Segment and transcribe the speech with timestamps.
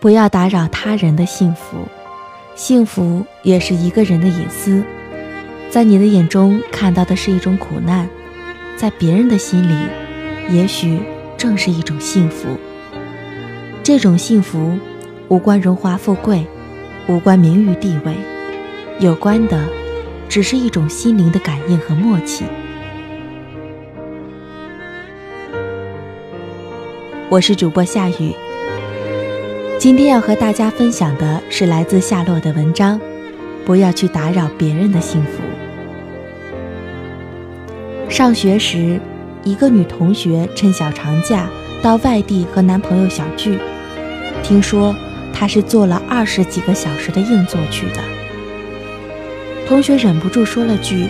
[0.00, 1.86] 不要打扰他人的幸福，
[2.54, 4.82] 幸福也是一个人的隐私。
[5.68, 8.08] 在你的眼中看到的是一种苦难，
[8.78, 9.76] 在别人的心里，
[10.48, 10.98] 也许
[11.36, 12.48] 正是一种幸福。
[13.82, 14.78] 这种幸福，
[15.28, 16.46] 无关荣华富贵，
[17.06, 18.14] 无关名誉地位，
[19.00, 19.62] 有关的，
[20.30, 22.46] 只是一种心灵的感应和默契。
[27.28, 28.34] 我是主播夏雨，
[29.80, 33.00] 今天要和大家分享的是来自夏洛的文章，
[33.64, 35.30] 不要去打扰别人的幸福。
[38.06, 39.00] 上学时，
[39.42, 41.48] 一个女同学趁小长假
[41.82, 43.58] 到外地和男朋友小聚。
[44.42, 44.94] 听说
[45.32, 48.02] 她是坐了二十几个小时的硬座去的。
[49.66, 51.08] 同学忍不住说了句：“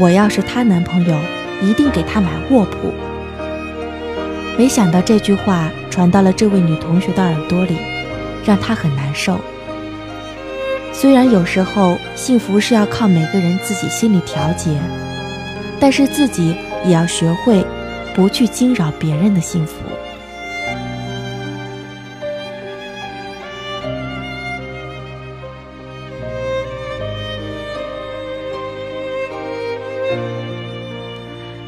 [0.00, 1.14] 我要是她男朋友，
[1.60, 2.94] 一定给她买卧铺。”
[4.56, 7.76] 没想到这句话传到了这位女同学的耳朵里，
[8.44, 9.38] 让她很难受。
[10.92, 14.70] 虽然有时候幸福是要靠每个人自己心里调节。
[15.80, 16.54] 但是自己
[16.86, 17.62] 也要学会，
[18.14, 19.74] 不去惊扰别人的幸福。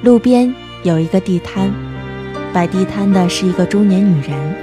[0.02, 1.70] 路边有一个地摊，
[2.56, 4.56] 摆地摊的是一个中年女人。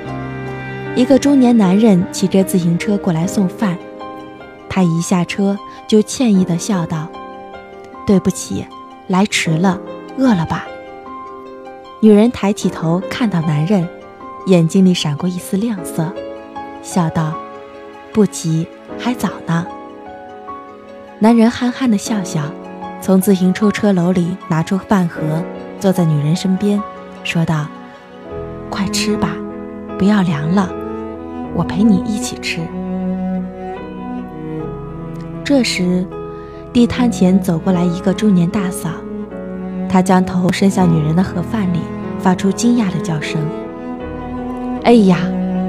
[0.96, 3.78] 一个中年男人骑着自行车过来送饭，
[4.68, 5.56] 他一下车
[5.88, 7.08] 就歉意的笑道
[8.08, 8.66] ：“对不起。”
[9.06, 9.80] 来迟了，
[10.18, 10.66] 饿了吧？
[12.00, 13.88] 女人抬起头看到男人，
[14.48, 16.12] 眼睛里闪过一丝亮色，
[16.82, 17.36] 笑道
[18.12, 18.66] ：“不急，
[18.98, 19.68] 还早呢。”
[21.22, 22.42] 男人憨憨的笑笑，
[23.04, 25.44] 从自行车车篓里拿出饭盒，
[25.80, 26.82] 坐在女人身边，
[27.24, 27.68] 说道
[28.84, 29.30] ：“快吃吧，
[29.98, 30.70] 不要凉了，
[31.56, 32.60] 我陪你一起吃。”
[35.46, 36.06] 这时。
[36.74, 38.90] 地摊前走过来一个中年大嫂，
[39.88, 41.78] 她将头伸向女人的盒饭里，
[42.18, 43.40] 发出惊讶的叫声
[44.84, 45.20] ：“哎呀，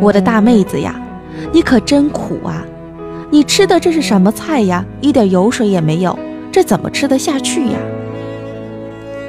[0.00, 0.98] 我的大妹子呀，
[1.52, 2.64] 你可真苦啊！
[3.30, 4.82] 你吃的这是什么菜呀？
[5.02, 6.18] 一点油水也没有，
[6.50, 7.78] 这怎么吃得下去呀？”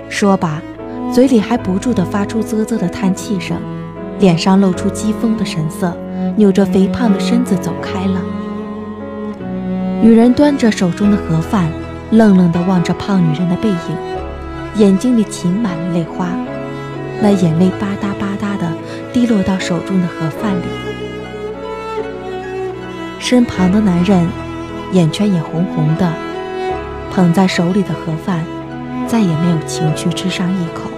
[0.08, 0.62] 说罢，
[1.12, 3.58] 嘴里还不住地发出啧啧的叹气声，
[4.20, 5.96] 脸上露出讥讽的神色，
[6.36, 8.22] 扭着肥胖的身子走开了。
[10.02, 11.70] 女人端着手中的盒饭，
[12.12, 13.78] 愣愣地望着胖女人的背影，
[14.76, 16.28] 眼睛里噙满了泪花，
[17.22, 18.68] 那眼泪吧嗒吧嗒地
[19.12, 20.64] 滴落到手中的盒饭里。
[23.20, 24.28] 身旁的男人
[24.92, 26.12] 眼圈也红红的，
[27.12, 28.46] 捧在手里的盒饭，
[29.08, 30.92] 再也没有情趣吃上一口。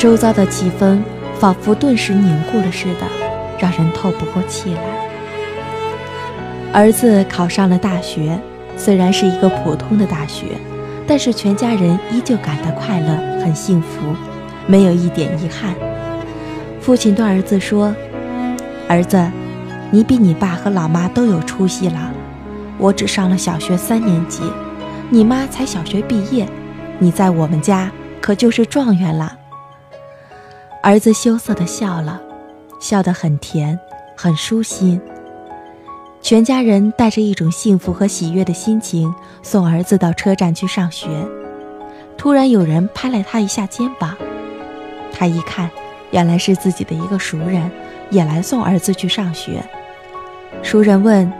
[0.00, 0.98] 周遭的气氛
[1.38, 3.06] 仿佛顿时凝固了似的，
[3.58, 4.80] 让人透不过气来。
[6.72, 8.40] 儿子考上了大学，
[8.78, 10.56] 虽然是一个普通的大学，
[11.06, 14.16] 但是全家人依旧感到快乐，很幸福，
[14.66, 15.74] 没有一点遗憾。
[16.80, 17.94] 父亲对儿子说
[18.88, 19.30] ：“儿子，
[19.90, 22.10] 你比你爸和老妈都有出息了。
[22.78, 24.40] 我只上了小学三年级，
[25.10, 26.48] 你妈才小学毕业，
[26.98, 29.34] 你在我们家可就是状元了。”
[30.82, 32.18] 儿子羞涩地笑了，
[32.80, 33.78] 笑得很甜，
[34.16, 34.98] 很舒心。
[36.22, 41.08] 全家人带着一种幸福和喜悦的心情送儿子到车站去上学。
[42.16, 44.16] 突然有人拍了他一下肩膀，
[45.12, 45.70] 他一看，
[46.12, 47.70] 原来是自己的一个熟人，
[48.08, 49.62] 也来送儿子去上学。
[50.62, 51.30] 熟人问：“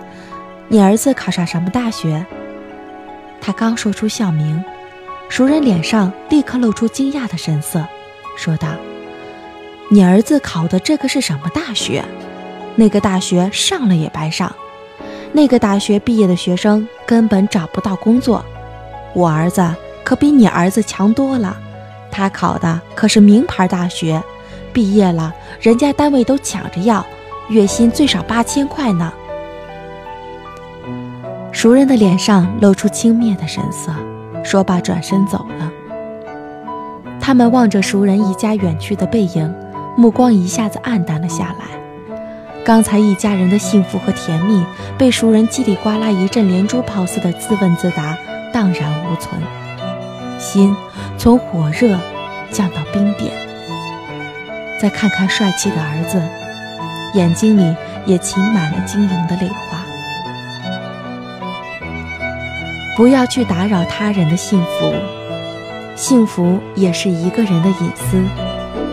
[0.68, 2.24] 你儿子考上什么大学？”
[3.40, 4.62] 他刚说出校名，
[5.30, 7.86] 熟人脸上立刻露出惊讶的神色，
[8.36, 8.68] 说道
[9.92, 12.04] ：“你儿子考的这个是什么大学？
[12.76, 14.54] 那个大学上了也白上。”
[15.34, 18.44] 那个大学毕业的学生根本找不到工作，
[19.14, 19.68] 我儿子
[20.04, 21.56] 可比你儿子强多了，
[22.08, 24.22] 他考的可是名牌大学，
[24.72, 27.04] 毕业了人家单位都抢着要，
[27.48, 29.12] 月薪最少八千块呢。
[31.50, 33.92] 熟人的脸上露出轻蔑的神色，
[34.44, 35.72] 说罢转身走了。
[37.20, 39.54] 他们望着熟人一家远去的背影，
[39.96, 41.80] 目光一下子暗淡了下来。
[42.64, 44.64] 刚才一家人的幸福和甜蜜，
[44.98, 48.16] 被熟人叽里呱啦一阵连珠炮似的自问自答，
[48.52, 49.40] 荡然无存。
[50.38, 50.76] 心
[51.18, 51.98] 从火热
[52.50, 53.32] 降到冰点。
[54.80, 56.22] 再看看帅气的儿子，
[57.18, 57.76] 眼睛里
[58.06, 59.84] 也噙满了晶莹的泪花。
[62.96, 64.92] 不要去打扰他人的幸福，
[65.96, 68.49] 幸福也是一个人的隐私。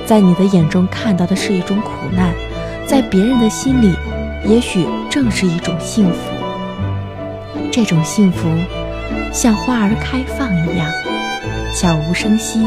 [0.07, 2.33] 在你的眼中看到的是一种苦难。
[2.87, 3.93] 在别人的心里，
[4.45, 6.19] 也许正是一种幸福。
[7.69, 8.47] 这种幸福，
[9.33, 10.89] 像花儿开放一样，
[11.75, 12.65] 悄无声息，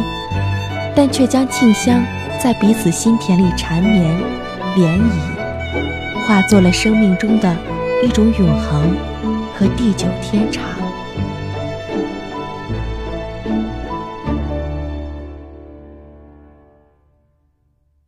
[0.94, 2.04] 但却将沁香
[2.38, 4.04] 在彼此心田里缠绵、
[4.76, 7.56] 涟漪，化作了生命中的
[8.04, 8.94] 一种永恒
[9.58, 10.62] 和地久天长。